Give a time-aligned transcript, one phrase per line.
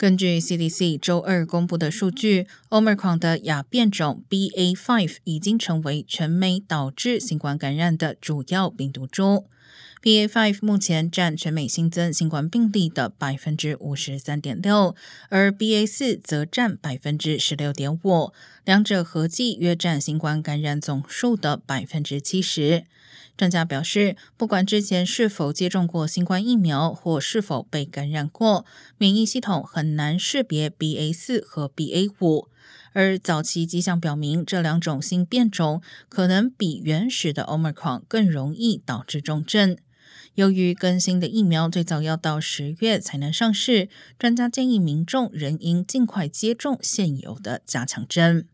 [0.00, 9.44] 根据 CDC 周二公布的数据，Omicron 的亚变种 BA.5 已经成为全美导致新冠感染的主要病毒株。
[10.02, 14.96] BA.5 目前占全美新增新冠病例的百分之五十三点六，
[15.28, 18.32] 而 BA.4 则占百分之十六点五，
[18.64, 22.84] 两者合计约占新冠感染总数的百分之七十。
[23.36, 28.64] 专家表示，不管之前是否接种过新冠疫苗或是否被感染过，
[28.98, 32.48] 免疫系统很难识别 BA 四和 BA 五。
[32.92, 39.76] 而早期迹象表明，这两种新变种可能比原始的 Omicron 更容易导致重症。
[40.34, 48.46] 由于更新的疫苗最早要到十月才能上市，专家建议民众仍应尽快接种现有的加强针。